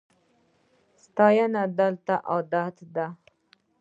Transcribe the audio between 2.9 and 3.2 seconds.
ده.